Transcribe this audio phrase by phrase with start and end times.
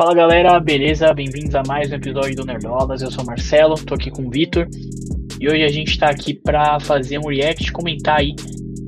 [0.00, 1.12] Fala galera, beleza?
[1.12, 3.02] Bem-vindos a mais um episódio do Nerdolas.
[3.02, 4.66] Eu sou o Marcelo, tô aqui com o Vitor
[5.38, 8.34] e hoje a gente tá aqui pra fazer um react, comentar aí.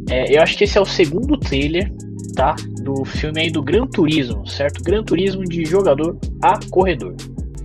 [0.09, 1.93] É, eu acho que esse é o segundo trailer,
[2.35, 2.57] tá?
[2.83, 4.83] Do filme aí do Gran Turismo, certo?
[4.83, 7.15] Gran Turismo de jogador a corredor.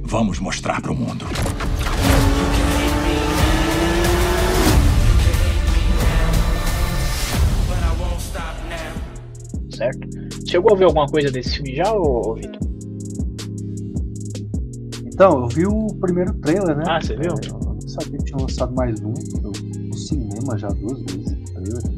[0.01, 1.25] Vamos mostrar pro mundo.
[9.69, 10.05] Certo?
[10.45, 12.66] Chegou a ver alguma coisa desse filme já, ô, ô Vitor?
[15.17, 16.83] Então, eu vi o primeiro trailer, né?
[16.85, 17.31] Ah, você viu?
[17.31, 19.11] É, eu não sabia que tinha lançado mais um.
[19.11, 21.35] No cinema já duas vezes.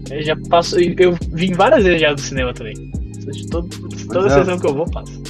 [0.10, 0.80] Eu já passo.
[0.80, 2.76] Eu vim várias vezes já do cinema também.
[3.52, 3.68] Todo,
[4.08, 4.30] toda é.
[4.30, 5.22] sessão que eu vou, passo.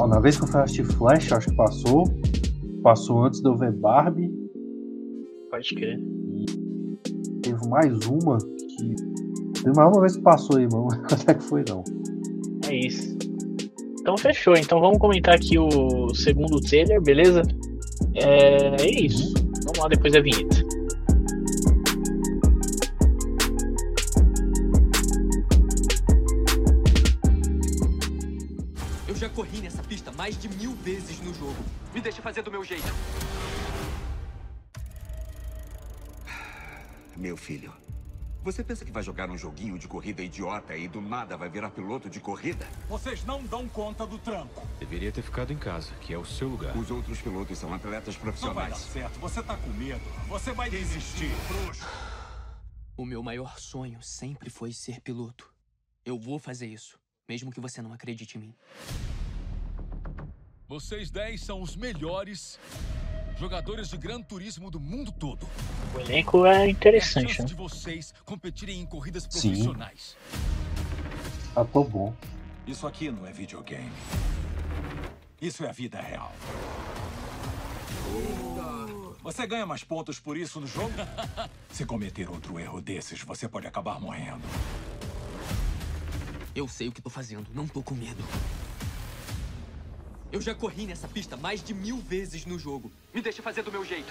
[0.00, 2.04] Ó, na vez que eu fui assistir Flash, acho que passou.
[2.82, 4.32] Passou antes de eu ver Barbie.
[5.50, 6.00] Pode crer.
[7.42, 9.62] Teve mais uma que.
[9.62, 10.88] Teve mais uma vez que passou aí, mano.
[11.04, 11.84] Até que foi não.
[12.66, 13.11] É isso.
[14.02, 14.56] Então fechou.
[14.56, 17.42] Então vamos comentar aqui o segundo trailer, beleza?
[18.16, 19.32] É, é isso.
[19.64, 20.56] Vamos lá depois da vinheta.
[29.06, 31.54] Eu já corri nessa pista mais de mil vezes no jogo.
[31.94, 32.92] Me deixa fazer do meu jeito.
[37.16, 37.72] Meu filho,
[38.42, 41.70] você pensa que vai jogar um joguinho de corrida idiota e do nada vai virar
[41.70, 42.66] piloto de corrida?
[42.88, 44.66] Vocês não dão conta do tranco.
[44.80, 46.76] Deveria ter ficado em casa, que é o seu lugar.
[46.76, 48.76] Os outros pilotos são atletas Não vai dar profissionais.
[48.78, 49.20] certo.
[49.20, 50.02] Você tá com medo.
[50.28, 51.30] Você vai desistir.
[51.46, 51.86] Frouxo.
[52.96, 55.52] O meu maior sonho sempre foi ser piloto.
[56.04, 56.98] Eu vou fazer isso,
[57.28, 58.54] mesmo que você não acredite em mim.
[60.68, 62.58] Vocês 10 são os melhores
[63.42, 65.48] jogadores de Gran Turismo do mundo todo.
[65.96, 67.48] O elenco é É a interessante, chance né?
[67.48, 69.48] de vocês competirem em corridas Sim.
[69.50, 70.16] profissionais.
[71.56, 72.14] Ah, tô bom.
[72.64, 73.90] Isso aqui não é videogame.
[75.40, 76.32] Isso é a vida real.
[79.24, 80.92] Você ganha mais pontos por isso no jogo?
[81.68, 84.42] Se cometer outro erro desses, você pode acabar morrendo.
[86.54, 88.22] Eu sei o que tô fazendo, não tô com medo.
[90.32, 92.90] Eu já corri nessa pista mais de mil vezes no jogo.
[93.12, 94.10] Me deixa fazer do meu jeito.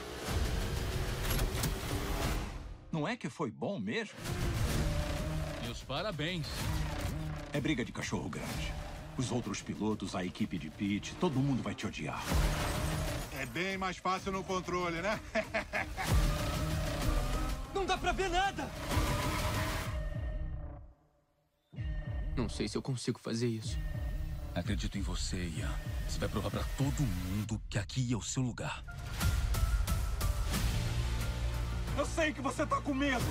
[2.92, 4.14] Não é que foi bom mesmo?
[5.64, 6.46] Meus parabéns.
[7.52, 8.72] É briga de cachorro grande.
[9.18, 12.24] Os outros pilotos, a equipe de pit, todo mundo vai te odiar.
[13.40, 15.20] É bem mais fácil no controle, né?
[17.74, 18.70] Não dá pra ver nada!
[22.38, 23.76] Não sei se eu consigo fazer isso.
[24.54, 25.74] Acredito em você, Ian.
[26.08, 28.84] Você vai provar pra todo mundo que aqui é o seu lugar.
[31.98, 33.24] Eu sei que você tá com medo.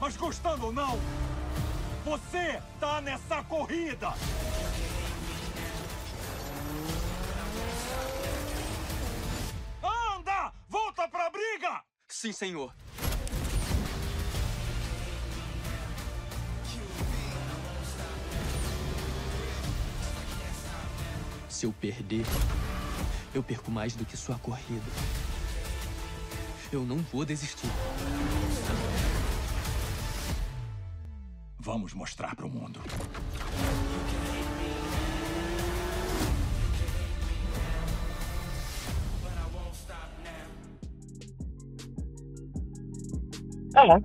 [0.00, 0.98] Mas gostando ou não,
[2.04, 4.14] você tá nessa corrida.
[9.82, 10.52] Anda!
[10.68, 11.82] Volta pra briga!
[12.08, 12.74] Sim, senhor.
[21.60, 22.24] Se eu perder,
[23.34, 24.82] eu perco mais do que sua corrida.
[26.72, 27.68] Eu não vou desistir.
[31.58, 32.80] Vamos mostrar pro mundo.
[43.76, 43.98] É.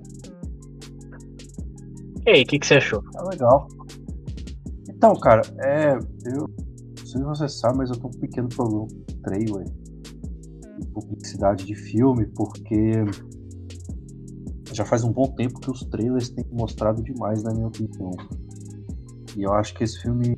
[2.25, 3.01] E aí, o que, que você achou?
[3.13, 3.69] Tá legal.
[4.89, 5.97] Então, cara, é.
[6.25, 6.64] Eu
[7.15, 9.65] sei se você sabe, mas eu tô com um pequeno problema com trailer
[10.81, 12.91] e publicidade de filme, porque
[14.73, 18.11] já faz um bom tempo que os trailers têm mostrado demais, na minha opinião.
[19.37, 20.37] E eu acho que esse filme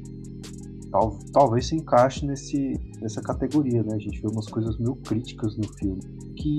[0.91, 3.95] tal- talvez se encaixe nesse, nessa categoria, né?
[3.95, 6.01] A gente vê umas coisas meio críticas no filme
[6.35, 6.57] que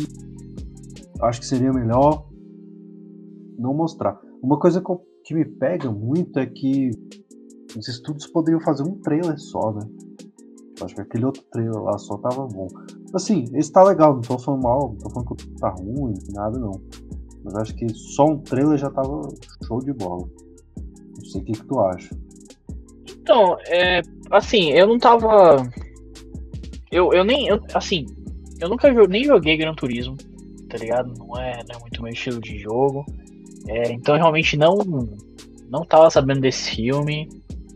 [1.21, 2.29] acho que seria melhor
[3.59, 4.21] não mostrar.
[4.43, 6.91] Uma coisa que, eu- que me pega muito é que
[7.77, 9.89] os estúdios poderiam fazer um trailer só, né?
[10.83, 12.69] Acho que aquele outro trailer lá só tava bom.
[13.15, 16.59] Assim, esse tá legal, não tô falando mal, não tô falando que tá ruim, nada
[16.59, 16.81] não.
[17.45, 19.23] Mas acho que só um trailer já tava
[19.67, 20.29] show de bola.
[21.17, 22.17] Não sei o que, que tu acha.
[23.21, 24.03] Então, é.
[24.31, 25.63] Assim, eu não tava.
[26.91, 27.49] Eu, eu nem.
[27.49, 28.07] eu- assim,
[28.61, 30.17] eu nunca jo- nem joguei Gran Turismo,
[30.69, 31.13] tá ligado?
[31.19, 33.05] Não é, não é muito meu estilo de jogo.
[33.67, 34.77] É, então, realmente não.
[35.69, 37.29] Não tava sabendo desse filme.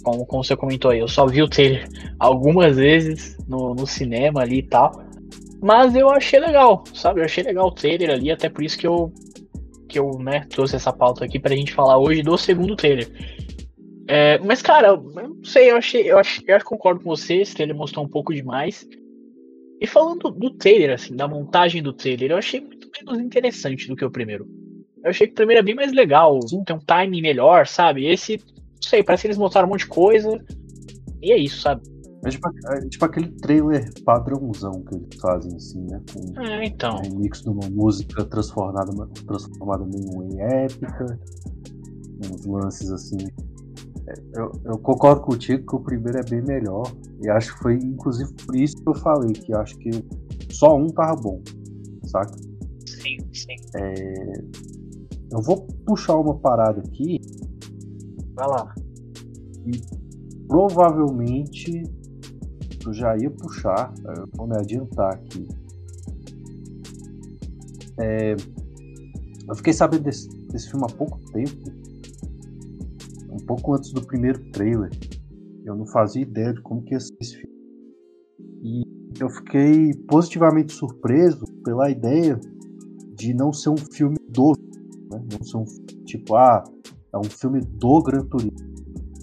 [0.03, 1.89] Como, como você comentou aí, eu só vi o trailer
[2.19, 5.03] algumas vezes no, no cinema ali e tal.
[5.63, 7.21] Mas eu achei legal, sabe?
[7.21, 9.13] Eu achei legal o trailer ali, até por isso que eu,
[9.89, 13.09] que eu né, trouxe essa pauta aqui pra gente falar hoje do segundo trailer.
[14.09, 16.11] É, mas, cara, eu não sei, eu achei.
[16.11, 18.87] Eu, achei, eu concordo com você, esse trailer mostrou um pouco demais.
[19.81, 23.97] E falando do trailer, assim, da montagem do trailer, eu achei muito menos interessante do
[23.97, 24.47] que o primeiro.
[25.03, 26.63] Eu achei que o primeiro é bem mais legal, Sim.
[26.65, 28.07] tem um timing melhor, sabe?
[28.07, 28.41] Esse,
[28.83, 30.45] não sei, parece que eles mostraram um monte de coisa.
[31.23, 31.83] E é isso, sabe?
[32.25, 36.01] É tipo, é tipo aquele trailer padrãozão que eles fazem, assim, né?
[36.13, 36.97] Com é, então.
[36.99, 38.93] Um remix de uma música transformada,
[39.27, 41.19] transformada em épica.
[42.25, 43.19] Uns lances assim.
[44.07, 46.85] É, eu, eu, concordo contigo que o primeiro é bem melhor.
[47.23, 49.91] E acho que foi inclusive por isso que eu falei, que acho que
[50.51, 51.41] só um tava bom.
[52.05, 52.37] Saca?
[52.87, 53.57] Sim, sim.
[53.77, 54.33] É,
[55.33, 57.21] eu vou puxar uma parada aqui.
[58.35, 58.75] Vai lá.
[59.67, 59.81] E
[60.47, 61.83] provavelmente
[62.85, 65.49] eu já ia puxar, eu vou me adiantar aqui.
[68.01, 68.35] É,
[69.49, 71.71] eu fiquei sabendo desse, desse filme há pouco tempo,
[73.31, 74.91] um pouco antes do primeiro trailer.
[75.65, 77.53] Eu não fazia ideia de como que ia ser esse filme.
[78.63, 78.83] E
[79.21, 82.39] eu fiquei positivamente surpreso pela ideia
[83.15, 84.53] de não ser um filme do,
[85.11, 85.25] né?
[85.31, 85.65] não ser um
[86.05, 86.65] tipo, ah,
[87.13, 88.73] é um filme do Gran Turismo.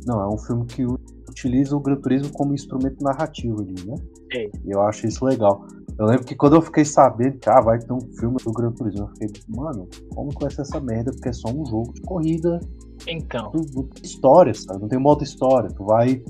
[0.06, 0.86] Não, é um filme que
[1.30, 3.96] utiliza o Gran Turismo como instrumento narrativo ali, né?
[4.34, 4.50] É.
[4.66, 5.66] E eu acho isso legal.
[5.98, 8.72] Eu lembro que quando eu fiquei sabendo que ah, vai ter um filme do Gran
[8.72, 11.12] Turismo, eu fiquei, mano, como que vai ser essa merda?
[11.12, 12.60] Porque é só um jogo de corrida.
[13.08, 13.52] Então.
[13.52, 14.82] Do, do história, sabe?
[14.82, 15.70] Não tem modo história.
[15.70, 16.24] Tu vai.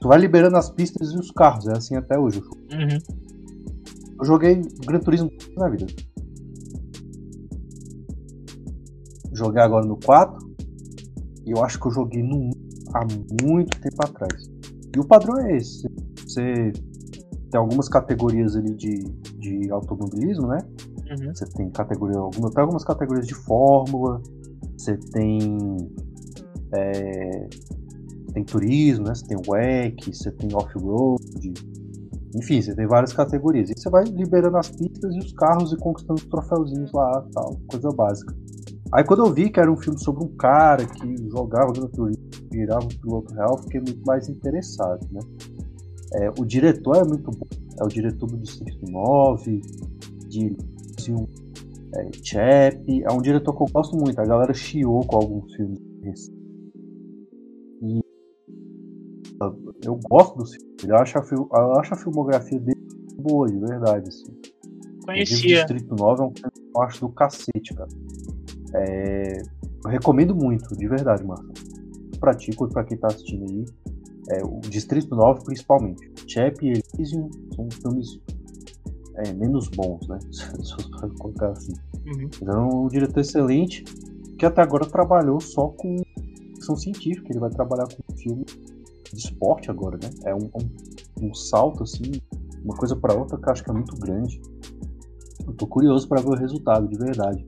[0.00, 1.66] Tu vai liberando as pistas e os carros.
[1.66, 2.40] É assim até hoje.
[2.40, 2.98] Uhum.
[4.18, 5.86] Eu joguei Gran Turismo na vida.
[9.32, 10.45] Joguei agora no 4.
[11.46, 12.50] E eu acho que eu joguei no 1
[12.94, 13.06] há
[13.42, 14.50] muito tempo atrás.
[14.94, 15.88] E o padrão é esse.
[16.26, 16.72] Você
[17.50, 19.04] tem algumas categorias ali de,
[19.38, 20.58] de automobilismo, né?
[21.10, 21.34] Uhum.
[21.34, 24.20] Você tem categoria, alguma, tem algumas categorias de fórmula,
[24.76, 25.38] você tem
[26.74, 27.48] é,
[28.32, 29.14] tem turismo, né?
[29.14, 31.54] Você tem WEC, você tem off-road,
[32.34, 33.70] enfim, você tem várias categorias.
[33.70, 37.56] E você vai liberando as pistas e os carros e conquistando os troféuzinhos lá, tal,
[37.68, 38.34] coisa básica.
[38.92, 42.22] Aí quando eu vi que era um filme sobre um cara que jogava no turismo,
[42.50, 45.20] virava um piloto real, fiquei muito mais interessado, né?
[46.14, 47.46] É, o diretor é muito bom,
[47.80, 49.60] é o diretor do Distrito 9,
[50.28, 50.56] de
[51.10, 51.26] um,
[51.96, 55.80] é, Chap, é um diretor que eu gosto muito, a galera chiou com alguns filmes
[57.82, 58.00] E
[59.84, 62.86] eu gosto do filme, eu acho a, eu acho a filmografia dele
[63.18, 64.32] boa, de verdade, assim.
[65.04, 65.64] Conhecia.
[65.64, 67.88] O Distrito 9 é um filme que eu acho do cacete, cara.
[68.76, 69.42] É,
[69.84, 71.52] eu recomendo muito, de verdade, Marcelo.
[72.20, 73.64] Pra ti, quanto pra quem tá assistindo aí.
[74.30, 76.10] É, o Distrito 9, principalmente.
[76.26, 78.20] Chap e Elysium são filmes
[79.16, 80.18] é, menos bons, né?
[80.30, 81.72] Se eu colocar assim.
[82.06, 82.28] Uhum.
[82.42, 83.84] Então, um diretor excelente
[84.38, 85.96] que até agora trabalhou só com
[86.54, 87.28] ficção científica.
[87.30, 88.44] Ele vai trabalhar com filme
[89.12, 90.10] de esporte agora, né?
[90.24, 92.20] É um, um, um salto, assim,
[92.64, 94.40] uma coisa para outra que eu acho que é muito grande.
[95.46, 97.46] Eu tô curioso para ver o resultado, de verdade.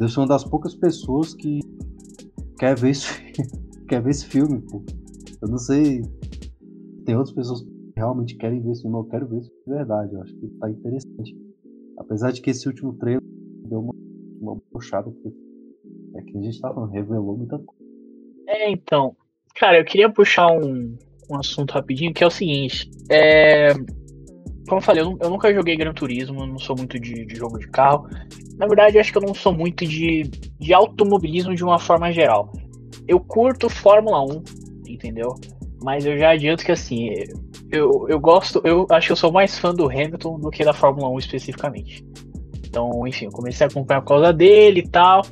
[0.00, 1.60] Eu sou uma das poucas pessoas que
[2.58, 3.08] quer ver esse,
[3.88, 4.82] quer ver esse filme, pô.
[5.40, 6.02] Eu não sei.
[7.04, 10.14] Tem outras pessoas que realmente querem ver esse filme, eu quero ver isso de verdade.
[10.14, 11.36] Eu acho que tá interessante.
[11.98, 13.22] Apesar de que esse último trailer
[13.68, 13.94] deu uma,
[14.40, 15.32] uma puxada, porque
[16.16, 16.60] é que a gente
[16.92, 17.84] revelou muita coisa.
[18.48, 19.16] É, então.
[19.54, 20.96] Cara, eu queria puxar um,
[21.30, 22.90] um assunto rapidinho, que é o seguinte.
[23.08, 23.68] É
[24.68, 27.58] como eu falei, eu, eu, nunca joguei Gran Turismo, não sou muito de, de, jogo
[27.58, 28.08] de carro.
[28.56, 30.22] Na verdade, acho que eu não sou muito de,
[30.58, 32.50] de automobilismo de uma forma geral.
[33.06, 34.42] Eu curto Fórmula 1,
[34.88, 35.34] entendeu?
[35.82, 37.10] Mas eu já adianto que assim,
[37.70, 40.72] eu, eu gosto, eu acho que eu sou mais fã do Hamilton do que da
[40.72, 42.04] Fórmula 1 especificamente.
[42.66, 45.22] Então, enfim, eu comecei a acompanhar por causa dele e tal.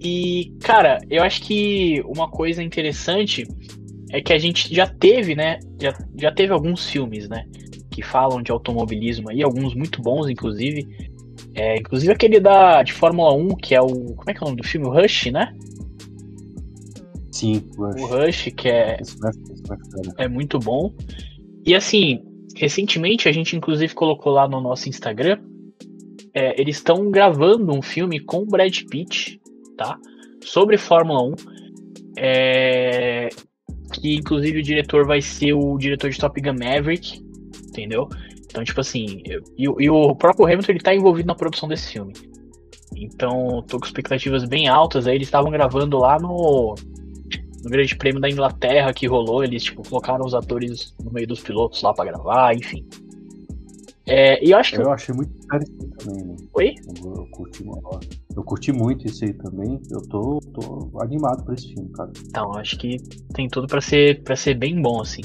[0.00, 3.46] E, cara, eu acho que uma coisa interessante
[4.10, 5.58] é que a gente já teve, né?
[5.80, 7.44] Já, já teve alguns filmes, né?
[7.98, 10.86] Que falam de automobilismo aí, alguns muito bons, inclusive.
[11.52, 13.88] É, inclusive aquele da, de Fórmula 1, que é o.
[13.88, 14.86] Como é que é o nome do filme?
[14.86, 15.52] O Rush, né?
[17.32, 18.00] Sim, Rush.
[18.00, 18.98] O Rush, que é.
[20.16, 20.94] É muito bom.
[21.66, 22.22] E assim,
[22.54, 25.40] recentemente a gente inclusive colocou lá no nosso Instagram.
[26.32, 29.40] É, eles estão gravando um filme com o Brad Pitt,
[29.76, 29.98] tá?
[30.44, 31.34] Sobre Fórmula 1.
[32.16, 33.28] É,
[33.92, 37.26] que inclusive o diretor vai ser o diretor de Top Gun Maverick,
[37.78, 38.08] entendeu?
[38.46, 39.22] Então, tipo assim,
[39.56, 42.12] e, e, o próprio Hamilton ele tá envolvido na produção desse filme.
[42.96, 45.06] Então, tô com expectativas bem altas.
[45.06, 46.74] Aí eles estavam gravando lá no,
[47.62, 49.44] no Grande Prêmio da Inglaterra que rolou.
[49.44, 52.86] Eles, tipo, colocaram os atores no meio dos pilotos lá para gravar, enfim.
[54.06, 54.80] É, e eu acho que.
[54.80, 55.66] Eu achei muito série
[55.98, 56.36] também, né?
[56.54, 56.74] Oi?
[57.04, 57.64] Eu, eu curti.
[58.34, 59.78] Eu curti muito isso aí também.
[59.90, 62.10] Eu tô, tô animado pra esse filme, cara.
[62.26, 62.96] Então, acho que
[63.34, 65.20] tem tudo pra ser, pra ser bem bom, assim.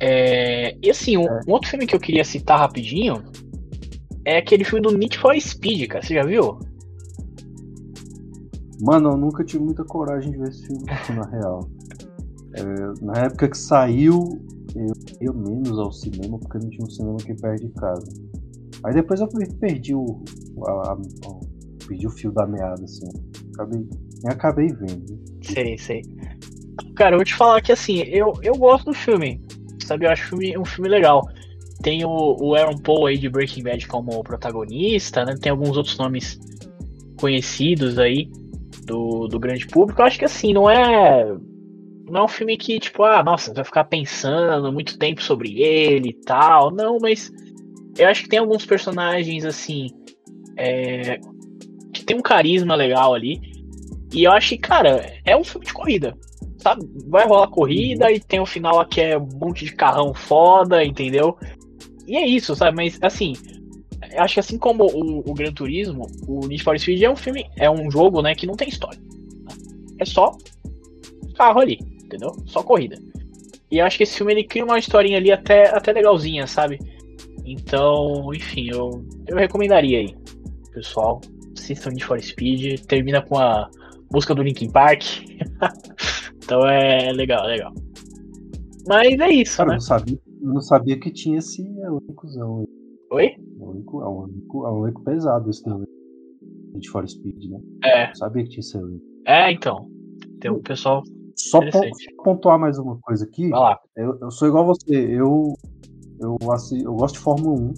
[0.00, 1.40] É, e assim, um, É.
[1.48, 3.22] um outro filme que eu queria citar rapidinho
[4.24, 6.04] é aquele filme do Need for Speed, cara.
[6.04, 6.58] Você já viu?
[8.80, 10.84] Mano, eu nunca tive muita coragem de ver esse filme,
[11.16, 11.68] na real.
[12.54, 14.40] É, na época que saiu,
[14.76, 18.06] eu ia menos ao cinema, porque não tinha um cinema aqui perto de casa.
[18.84, 20.22] Aí depois eu per- perdi o,
[20.66, 23.08] a- a- perdi o fio da meada, assim.
[23.54, 25.18] Acabei, nem acabei vendo.
[25.42, 26.02] Sei, sei.
[26.94, 29.40] Cara, eu vou te falar que assim, eu, eu gosto do filme.
[29.88, 31.26] Sabe, eu acho filme, um filme legal.
[31.82, 35.34] Tem o, o Aaron Paul aí de Breaking Bad como protagonista, né?
[35.40, 36.38] Tem alguns outros nomes
[37.18, 38.30] conhecidos aí
[38.84, 40.02] do, do grande público.
[40.02, 41.24] Eu acho que assim, não é.
[42.10, 46.10] Não é um filme que, tipo, ah, nossa, vai ficar pensando muito tempo sobre ele
[46.10, 46.70] e tal.
[46.70, 47.32] Não, mas
[47.96, 49.88] eu acho que tem alguns personagens, assim,
[50.58, 51.18] é,
[51.94, 53.40] que tem um carisma legal ali.
[54.12, 56.14] E eu acho que, cara, é um filme de corrida.
[56.58, 56.88] Sabe?
[57.06, 61.38] Vai rolar corrida e tem o final que é um monte de carrão foda, entendeu?
[62.06, 62.76] E é isso, sabe?
[62.76, 63.34] Mas assim,
[64.16, 67.46] acho que assim como o, o Gran Turismo, o Need for Speed é um filme,
[67.56, 68.98] é um jogo, né, que não tem história.
[68.98, 69.54] né?
[70.00, 70.36] É só
[71.36, 72.34] carro ali, entendeu?
[72.46, 72.98] Só corrida.
[73.70, 76.78] E eu acho que esse filme ele cria uma historinha ali até, até legalzinha, sabe?
[77.44, 80.16] Então, enfim, eu, eu recomendaria aí,
[80.72, 81.20] pessoal.
[81.56, 83.70] Assistam Need for Speed, termina com a
[84.10, 85.02] música do Linkin Park.
[86.48, 87.72] então é legal, legal.
[88.86, 89.74] Mas é isso, Cara, eu né?
[89.74, 92.60] não sabia, eu não sabia que tinha esse elencozão.
[92.60, 92.66] aí.
[93.10, 93.26] Oi?
[93.26, 95.86] É um elenco, é um elenco, é um elenco pesado esse também.
[96.72, 97.60] Need for Speed, né?
[97.84, 99.04] É, Eu sabia que tinha esse elenco.
[99.26, 99.90] é então.
[100.40, 101.02] Tem um pessoal.
[101.36, 101.60] Só
[102.24, 103.50] pontuar mais uma coisa aqui.
[103.50, 103.78] Vai lá.
[103.94, 105.52] Eu, eu sou igual a você, eu,
[106.18, 107.72] eu, assi- eu gosto de Fórmula 1.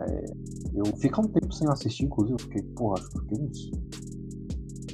[0.00, 0.24] É,
[0.74, 3.70] eu fico um tempo sem assistir, inclusive, porque, porra, acho que fiquei uns.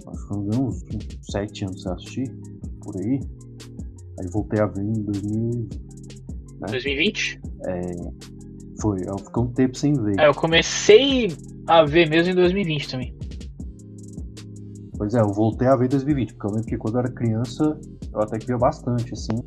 [0.08, 2.34] Acho que eu uns, uns 7 anos sem assistir,
[2.90, 3.20] por aí.
[4.18, 5.68] Aí voltei a ver em 2000.
[6.60, 7.40] 2020?
[8.80, 10.18] Foi, eu fiquei um tempo sem ver.
[10.18, 11.28] É, eu comecei
[11.66, 13.16] a ver mesmo em 2020 também.
[14.96, 17.10] Pois é, eu voltei a ver em 2020, porque eu lembro que quando eu era
[17.10, 17.80] criança
[18.12, 19.38] eu até que via bastante, assim.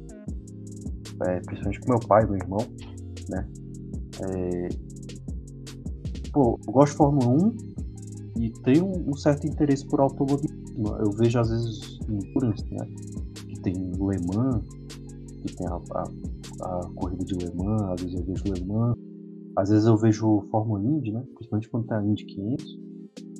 [1.27, 2.65] É, principalmente com meu pai, meu irmão,
[3.29, 3.47] né?
[4.21, 4.69] É,
[6.33, 7.57] Pô, eu gosto de Fórmula 1
[8.39, 10.87] e tenho um certo interesse por automobilismo.
[10.99, 12.17] Eu vejo às vezes em
[12.75, 12.87] né?
[13.63, 14.61] Tem Le Mans,
[15.41, 16.03] que tem a, a,
[16.61, 18.97] a corrida de Le Mans, às vezes eu vejo Le Mans,
[19.55, 21.23] às vezes eu vejo Fórmula Indy, né?
[21.35, 22.79] Principalmente quando a Indy 500.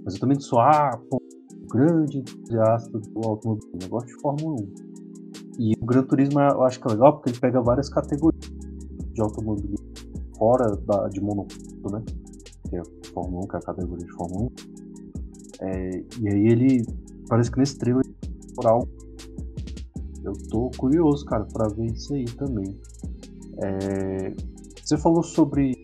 [0.05, 1.21] Mas eu também sou, ah, pô,
[1.69, 3.79] grande entusiasta do automobilismo.
[3.81, 4.73] Eu gosto de Fórmula 1.
[5.59, 8.51] E o Gran Turismo eu acho que é legal porque ele pega várias categorias
[9.13, 9.77] de automobilismo
[10.37, 12.03] fora da, de monoposto, né?
[12.69, 14.49] Que é a Fórmula 1, que é a categoria de Fórmula 1.
[15.61, 16.85] É, e aí ele
[17.27, 18.03] parece que nesse trailer
[18.57, 18.87] oral
[20.23, 22.79] eu tô curioso, cara, pra ver isso aí também.
[23.61, 24.33] É,
[24.83, 25.83] você falou sobre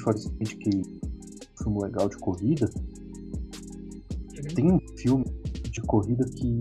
[0.00, 2.70] for Speed, que é um filme legal de corrida.
[4.54, 5.24] Tem um filme
[5.70, 6.58] de corrida que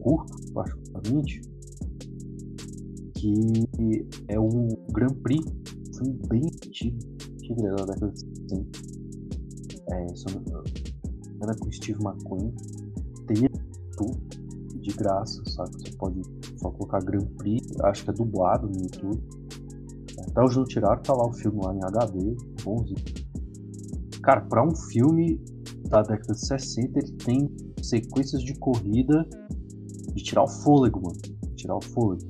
[0.00, 1.40] curto, particularmente,
[3.14, 3.66] que
[4.28, 6.98] é o Grand Prix, um filme bem antigo,
[7.34, 8.90] antigo da década de 60.
[9.92, 10.64] É, se eu não me engano,
[11.42, 12.52] era com Steve McQueen.
[13.26, 13.48] Tem
[13.96, 14.29] tudo
[14.80, 15.70] de graça, sabe?
[15.72, 16.22] Você pode
[16.56, 19.22] só colocar Grand Prix, acho que é dublado no YouTube.
[20.28, 22.96] Até hoje não tiraram, tá lá o filme lá em HD, bonzinho.
[24.22, 25.40] Cara, pra um filme
[25.88, 27.50] da década de 60, ele tem
[27.82, 29.26] sequências de corrida
[30.14, 31.18] de tirar o fôlego, mano.
[31.20, 32.22] De tirar o fôlego.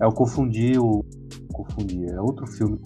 [0.00, 1.04] É, eu confundi o.
[1.52, 2.80] Confundi, é outro filme.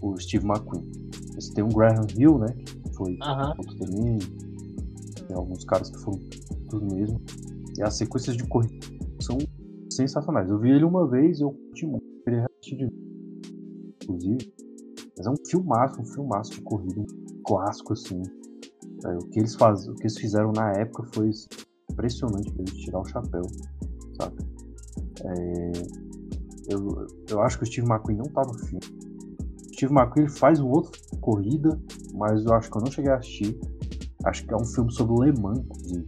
[0.00, 0.90] O Steve McQueen.
[1.36, 2.46] Esse tem um Graham Hill, né?
[2.54, 3.54] Que foi Aham.
[3.58, 4.18] outro também.
[5.32, 6.20] Tem alguns caras que foram
[6.68, 7.18] tudo mesmo.
[7.78, 8.86] E as sequências de corrida
[9.18, 9.38] são
[9.90, 10.50] sensacionais.
[10.50, 12.04] Eu vi ele uma vez e eu curti muito.
[12.22, 12.92] Queria assistir de.
[14.02, 14.52] Inclusive.
[15.16, 17.00] Mas é um filmaço, um filmaço de corrida.
[17.00, 18.22] Um clássico, assim.
[19.06, 19.88] É, o, que eles faz...
[19.88, 21.30] o que eles fizeram na época foi
[21.90, 23.42] impressionante pra eles tirar o chapéu.
[24.20, 24.36] Sabe?
[25.24, 25.72] É,
[26.68, 28.84] Eu, eu acho que o Steve McQueen não tá no filme.
[29.62, 31.80] O Steve McQueen ele faz um outro corrida,
[32.14, 33.58] mas eu acho que eu não cheguei a assistir.
[34.24, 36.06] Acho que é um filme sobre Le Mans, inclusive.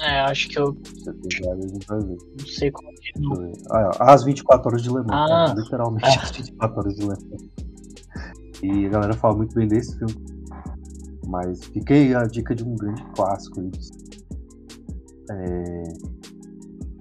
[0.00, 1.42] É, acho que eu você gente
[1.86, 2.16] vai ver.
[2.38, 3.22] não sei qual que é.
[3.22, 3.52] Eu ver.
[3.70, 5.06] Ah, é, as 24 horas de Le Mans.
[5.10, 5.46] Ah.
[5.46, 5.54] tá?
[5.60, 7.22] Literalmente as 24 horas de Le Mans.
[8.62, 10.14] E a galera fala muito bem desse filme.
[11.28, 11.60] Mas
[11.94, 13.60] aí a dica de um grande clássico.
[13.60, 13.70] aí.
[15.30, 15.82] É,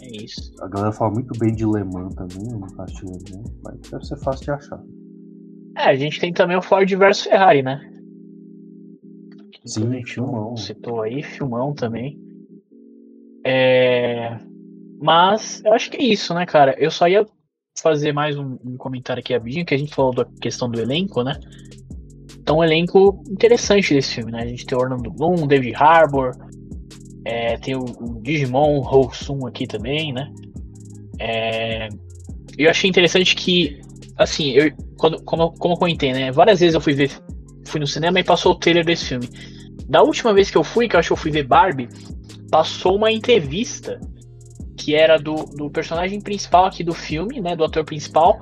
[0.02, 0.54] É isso.
[0.62, 2.52] a galera fala muito bem de Le Mans também.
[2.52, 4.84] Eu nunca assisti Le Mans, mas deve ser fácil de achar.
[5.78, 7.91] É, a gente tem também o Ford versus Ferrari, né?
[9.66, 10.58] Sim, filmão.
[10.58, 12.20] citou aí, filmão também.
[13.46, 14.38] É...
[15.00, 16.76] Mas eu acho que é isso, né, cara?
[16.78, 17.26] Eu só ia
[17.82, 21.24] fazer mais um, um comentário aqui rapidinho, que a gente falou da questão do elenco,
[21.24, 21.40] né?
[22.40, 24.42] Então, um elenco interessante desse filme, né?
[24.42, 26.32] A gente tem o Orlando Bloom, David Harbour,
[27.26, 30.32] é, tem o, o Digimon Ho-Sun aqui também, né?
[31.20, 31.88] É,
[32.58, 33.80] eu achei interessante que,
[34.18, 36.32] assim, eu, quando, como, como eu comentei, né?
[36.32, 37.12] Várias vezes eu fui ver,
[37.72, 39.30] fui no cinema e passou o trailer desse filme.
[39.88, 41.90] Da última vez que eu fui, que eu acho que eu fui ver Barbie,
[42.50, 44.00] passou uma entrevista
[44.78, 47.56] que era do, do personagem principal aqui do filme, né?
[47.56, 48.42] Do ator principal,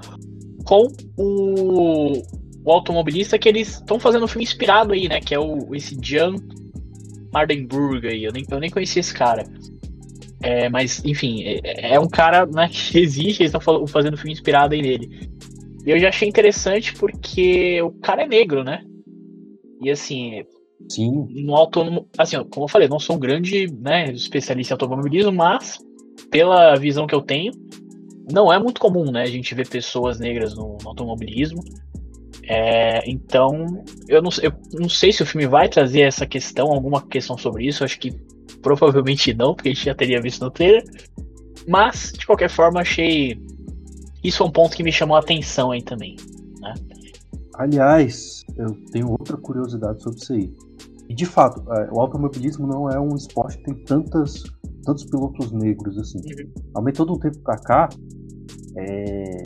[0.64, 2.24] com o,
[2.64, 5.20] o automobilista que eles estão fazendo um filme inspirado aí, né?
[5.20, 6.36] Que é o esse Jan
[7.34, 8.24] Mardenburg aí.
[8.24, 9.44] Eu nem, eu nem conhecia esse cara.
[10.42, 14.32] É, mas, enfim, é, é um cara né, que existe, eles estão fazendo um filme
[14.32, 15.30] inspirado aí nele.
[15.86, 18.84] E eu já achei interessante porque o cara é negro, né?
[19.82, 20.44] E assim,
[20.88, 25.32] Sim, no autônomo, assim, como eu falei, não sou um grande né, especialista em automobilismo,
[25.32, 25.78] mas
[26.32, 27.52] pela visão que eu tenho,
[28.32, 31.62] não é muito comum, né, a gente ver pessoas negras no, no automobilismo.
[32.44, 37.06] É, então, eu não, eu não sei se o filme vai trazer essa questão, alguma
[37.06, 37.84] questão sobre isso.
[37.84, 38.12] Acho que
[38.62, 40.84] provavelmente não, porque a gente já teria visto no trailer.
[41.68, 43.40] Mas, de qualquer forma, achei.
[44.24, 46.16] Isso é um ponto que me chamou a atenção aí também.
[46.60, 46.74] Né?
[47.60, 50.56] Aliás, eu tenho outra curiosidade sobre isso aí.
[51.10, 54.44] E de fato, é, o automobilismo não é um esporte que tem tantas,
[54.86, 56.20] tantos pilotos negros assim.
[56.74, 57.90] Aumentou de um tempo pra cá,
[58.78, 59.44] é,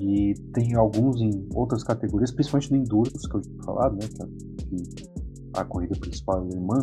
[0.00, 4.08] e tem alguns em outras categorias, principalmente no Endurance, que eu tinha falado, né?
[4.08, 6.82] Que, é- a corrida principal alemã.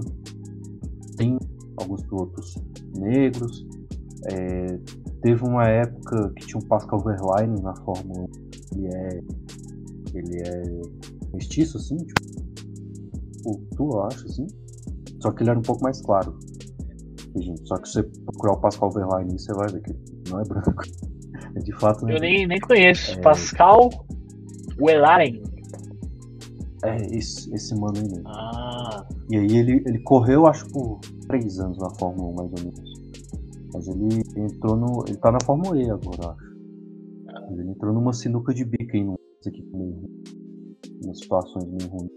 [1.17, 1.37] Tem
[1.77, 2.55] alguns pilotos
[2.97, 3.65] negros.
[4.31, 4.79] é,
[5.21, 8.77] teve uma época que tinha um Pascal Verlaine na Fórmula 1.
[8.77, 9.21] Ele é,
[10.13, 10.81] ele é
[11.33, 14.47] mestiço, assim, tipo, tu, eu acho, assim.
[15.21, 16.37] Só que ele era um pouco mais claro.
[17.65, 20.43] Só que se você procurar o Pascal Verlaine, você vai ver que ele não é
[20.43, 20.73] branco.
[21.55, 22.21] É de fato Eu negro.
[22.21, 23.11] nem, nem conheço.
[23.11, 23.21] É.
[23.21, 23.87] Pascal
[24.81, 25.39] Wellaren.
[26.83, 28.27] É, esse, esse mano aí mesmo.
[28.27, 32.59] Ah, E aí ele, ele correu, acho, por três anos na Fórmula 1, mais ou
[32.59, 32.93] menos.
[33.71, 35.03] Mas ele entrou no.
[35.07, 36.53] Ele tá na Fórmula E agora, eu acho.
[37.51, 39.17] Mas ele entrou numa sinuca de bico aí, numa
[39.49, 40.23] equipe meio ruim.
[41.03, 42.11] Umas situações meio ruins.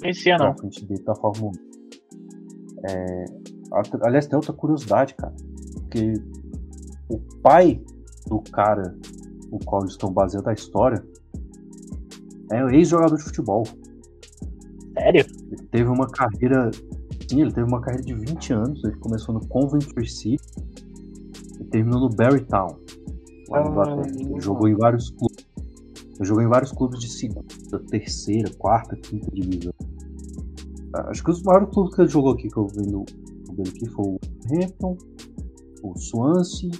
[0.00, 0.52] conhecia não.
[0.52, 2.90] pra frente dele da Fórmula 1.
[2.90, 3.24] É,
[4.02, 5.34] aliás, tem outra curiosidade, cara.
[5.74, 6.14] Porque
[7.08, 7.82] o pai
[8.26, 8.96] do cara
[9.50, 11.04] o qual eles estão baseando a história
[12.52, 13.64] é um ex-jogador de futebol.
[14.94, 15.24] Sério?
[15.50, 16.70] Ele teve uma carreira.
[17.28, 18.84] Sim, ele teve uma carreira de 20 anos.
[18.84, 20.42] Ele começou no Coventry City
[21.60, 22.76] e terminou no Barrytown,
[23.50, 24.06] lá Ah, Inglaterra.
[24.08, 25.29] Ele jogou em vários clubes.
[26.20, 27.46] Ele jogou em vários clubes de segunda,
[27.88, 29.72] terceira, quarta, quinta divisão.
[30.94, 33.06] Ah, Acho que os maiores clubes que ele jogou aqui, que eu vi no
[33.66, 34.18] aqui, foi o
[34.52, 34.98] Hampton,
[35.82, 36.70] o Swansea.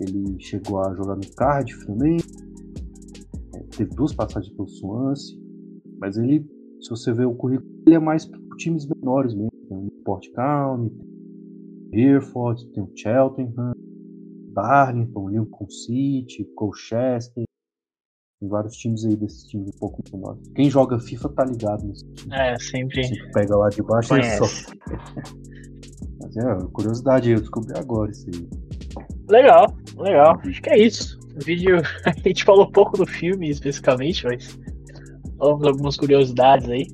[0.00, 2.18] Ele chegou a jogar no Cardiff também.
[3.54, 5.38] É, teve duas passagens pelo Swansea.
[6.00, 6.44] Mas ele,
[6.80, 9.52] se você ver o currículo, ele é mais para times menores mesmo.
[9.68, 10.90] Tem o Port County,
[11.90, 13.72] tem o Hereford, tem o Cheltenham,
[14.52, 17.44] Darlington, Lincoln City, Colchester.
[18.40, 20.48] Tem vários times aí desses times um pouco menores.
[20.54, 22.34] Quem joga FIFA tá ligado nesse time.
[22.36, 24.38] É, sempre Você pega lá de baixo e só.
[24.38, 24.66] conhece.
[26.20, 28.48] Mas é, curiosidade aí, eu descobri agora isso aí.
[29.28, 30.40] Legal, legal.
[30.44, 31.18] Acho que é isso.
[31.34, 31.78] O vídeo.
[32.06, 34.56] A gente falou pouco do filme especificamente, mas
[35.36, 36.86] falamos algumas curiosidades aí.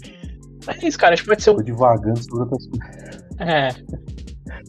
[0.66, 1.12] Mas é isso, cara.
[1.12, 1.56] Acho que pode ser um.
[1.56, 3.24] Tô divagando sobre outras coisas.
[3.40, 3.68] É.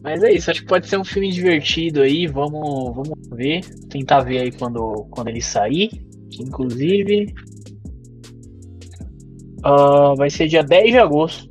[0.04, 2.28] Mas é isso, acho que pode ser um filme divertido aí.
[2.28, 3.62] Vamos, vamos ver.
[3.90, 5.90] Tentar ver aí quando, quando ele sair.
[6.40, 7.34] Inclusive.
[9.64, 11.48] ah, vai ser dia 10 de agosto.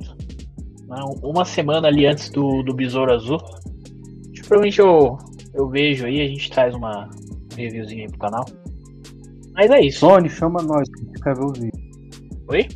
[0.87, 3.39] né, Uma semana ali antes do, do Besouro Azul.
[4.47, 5.17] Provavelmente eu,
[5.55, 7.09] eu vejo aí, a gente traz uma
[7.57, 8.45] reviewzinha aí pro canal.
[9.53, 9.99] Mas é isso.
[10.01, 11.71] Sony, chama nós, que a gente quer ver o vídeo.
[12.49, 12.67] Oi?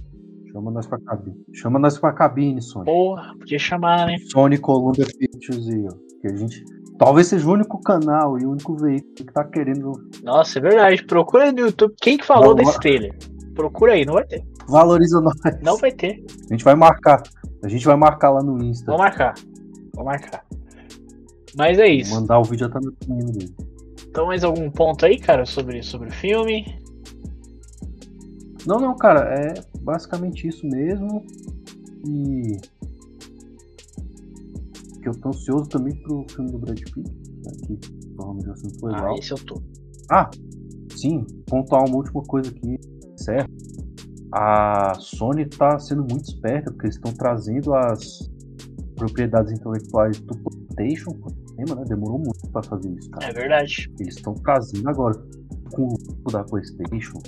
[0.52, 1.36] Chama nós pra cabine.
[1.54, 2.86] Chama nós pra cabine, Sony.
[2.86, 4.18] Porra, podia chamar, né?
[4.32, 5.96] Sony Columbia Pictures aí, ó.
[6.22, 6.64] Que a gente.
[7.00, 11.06] Talvez seja o único canal e o único veículo que tá querendo Nossa, é verdade.
[11.06, 13.16] Procura aí no YouTube quem que falou Não, desse trailer.
[13.56, 14.44] Procura aí, não vai ter.
[14.68, 15.34] valoriza nós.
[15.64, 16.22] Não vai ter.
[16.50, 17.24] A gente vai marcar.
[17.64, 18.92] A gente vai marcar lá no Insta.
[18.92, 19.34] Vou marcar.
[19.96, 20.46] Vou marcar.
[21.58, 22.14] Mas é isso.
[22.14, 23.56] Mandar o vídeo até no caminho dele.
[24.06, 26.82] Então, mais algum ponto aí, cara, sobre, sobre o filme?
[28.66, 31.26] Não, não, cara, é basicamente isso mesmo.
[32.06, 32.58] E.
[35.10, 37.00] Eu tô ansioso também pro filme do Brad Pitt.
[37.00, 37.78] Né, que
[38.16, 39.16] provavelmente vai ser muito Ah, legal.
[39.18, 39.62] esse eu tô.
[40.12, 40.30] Ah,
[40.96, 42.78] sim, pontuar uma última coisa aqui,
[43.18, 43.52] certo?
[44.32, 48.30] A Sony está sendo muito esperta, porque eles estão trazendo as
[48.96, 51.84] propriedades intelectuais do PlayStation pro cinema, né?
[51.88, 53.26] Demorou muito para fazer isso, cara.
[53.26, 53.92] É verdade.
[54.00, 55.16] Eles estão trazendo agora
[55.74, 57.20] com o da PlayStation.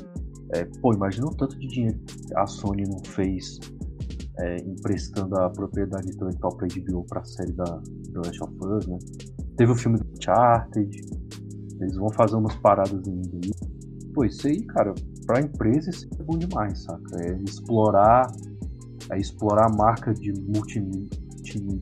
[0.53, 3.57] É, pô, imagina o tanto de dinheiro que a Sony não fez
[4.39, 8.87] é, emprestando a propriedade intelectual para HBO para a série da The Last of Us,
[8.87, 8.97] né?
[9.57, 11.01] Teve o filme do Uncharted,
[11.79, 13.51] eles vão fazer umas paradas ainda aí.
[14.13, 14.93] Pô, isso aí, cara,
[15.25, 17.23] pra empresa isso é bom demais, saca?
[17.23, 18.27] É explorar,
[19.11, 21.19] é explorar a marca de multimídia,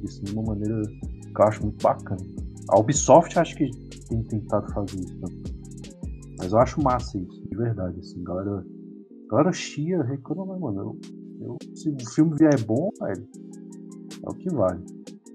[0.06, 2.22] assim, de uma maneira que eu acho muito bacana.
[2.70, 3.70] A Ubisoft acho que
[4.08, 5.44] tem tentado fazer isso também.
[6.38, 8.66] Mas eu acho massa isso, de verdade, assim, galera.
[9.30, 10.80] Galera chia, reclama, mano.
[10.80, 11.00] Eu,
[11.40, 13.28] eu, se o filme vier bom, velho,
[14.26, 14.84] é o que vale.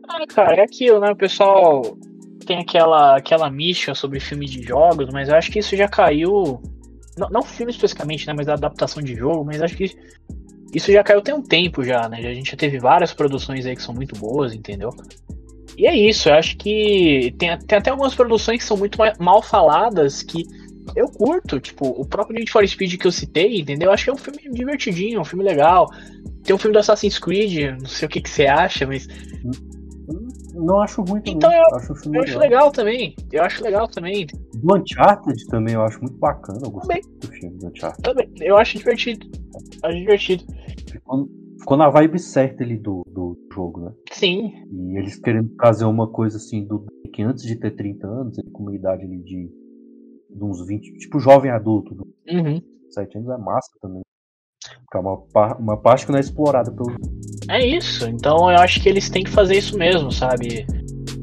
[0.09, 1.11] Ah, cara, é aquilo, né?
[1.11, 1.97] O pessoal
[2.47, 6.61] tem aquela, aquela mística sobre filme de jogos, mas eu acho que isso já caiu.
[7.17, 8.35] Não, não filme especificamente, né?
[8.37, 9.97] Mas a adaptação de jogo, mas acho que
[10.75, 12.19] isso já caiu tem um tempo já, né?
[12.19, 14.91] A gente já teve várias produções aí que são muito boas, entendeu?
[15.77, 19.43] E é isso, eu acho que tem, tem até algumas produções que são muito mal
[19.43, 20.45] faladas que
[20.95, 23.89] eu curto, tipo, o próprio Need for Speed que eu citei, entendeu?
[23.89, 25.89] Eu acho que é um filme divertidinho, um filme legal.
[26.43, 29.09] Tem um filme do Assassin's Creed, não sei o que, que você acha, mas
[30.55, 31.35] não acho ruim também.
[31.35, 33.17] Então eu, acho, eu acho legal também.
[33.33, 34.27] Eu acho legal também.
[34.55, 36.61] Do Uncharted também eu acho muito bacana.
[36.63, 37.19] Eu gostei também.
[37.19, 38.03] do filme do Uncharted.
[38.03, 38.31] Também.
[38.41, 39.27] Eu acho divertido.
[39.83, 40.45] Acho divertido.
[40.91, 43.93] Ficou, ficou na vibe certa ali do, do jogo, né?
[44.13, 44.53] Sim.
[44.71, 48.51] E eles querendo fazer uma coisa assim do que antes de ter 30 anos, ele
[48.51, 49.51] com uma idade ali de,
[50.35, 51.95] de uns 20, tipo jovem adulto.
[52.29, 52.61] Uhum.
[52.91, 54.03] 7 anos é massa também.
[54.91, 55.23] Que é uma,
[55.59, 56.95] uma parte que não é explorada pelo.
[57.49, 58.09] É isso.
[58.09, 60.67] Então eu acho que eles têm que fazer isso mesmo, sabe?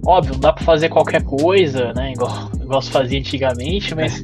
[0.05, 2.11] Óbvio, não dá pra fazer qualquer coisa, né?
[2.11, 4.23] Igual, igual se fazia antigamente, mas.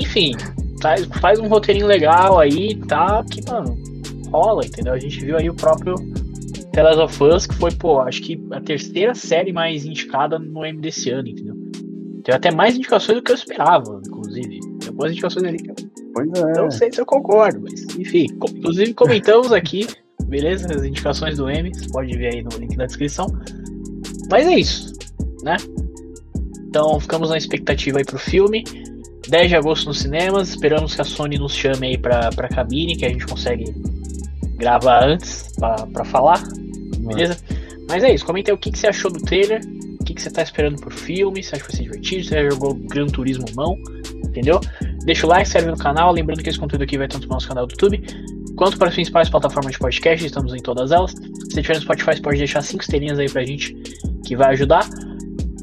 [0.00, 0.32] Enfim,
[0.80, 3.24] faz, faz um roteirinho legal aí, tá?
[3.24, 3.76] Que, mano,
[4.30, 4.92] rola, entendeu?
[4.92, 5.94] A gente viu aí o próprio
[6.72, 10.64] The Last of Us, que foi, pô, acho que a terceira série mais indicada no
[10.64, 11.56] M desse ano, entendeu?
[12.28, 14.60] Teve até mais indicações do que eu esperava, inclusive.
[14.60, 15.74] Tem algumas indicações ali que eu
[16.12, 16.60] Pois é.
[16.60, 18.26] Não sei se eu concordo, mas enfim.
[18.30, 19.86] Inclusive comentamos aqui,
[20.24, 20.66] beleza?
[20.70, 23.28] As indicações do M, você pode ver aí no link da descrição.
[24.30, 24.92] Mas é isso,
[25.42, 25.56] né?
[26.68, 28.62] Então ficamos na expectativa aí pro filme.
[29.26, 30.50] 10 de agosto nos cinemas.
[30.50, 33.74] Esperamos que a Sony nos chame aí pra, pra cabine, que a gente consegue
[34.56, 36.42] gravar antes pra, pra falar.
[36.98, 37.38] Beleza?
[37.88, 39.62] Mas é isso, comenta aí o que, que você achou do trailer,
[40.00, 42.30] o que, que você tá esperando pro filme, se acha que vai ser divertido, se
[42.30, 43.76] já jogou Gran Turismo mão,
[44.26, 44.60] entendeu?
[45.04, 46.12] Deixa o like, se inscreve no canal.
[46.12, 48.02] Lembrando que esse conteúdo aqui vai tanto no nosso canal do YouTube
[48.56, 50.26] quanto para as principais plataformas de podcast.
[50.26, 51.12] Estamos em todas elas.
[51.12, 53.74] Se tiver no Spotify, pode deixar cinco estrelinhas aí pra gente,
[54.26, 54.86] que vai ajudar.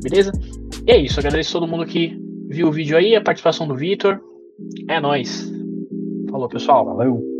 [0.01, 0.31] Beleza?
[0.87, 1.19] E é isso.
[1.19, 2.17] Agradeço a todo mundo que
[2.49, 4.19] viu o vídeo aí, a participação do Vitor.
[4.89, 5.51] É nóis.
[6.29, 6.85] Falou, pessoal.
[6.85, 7.34] Valeu.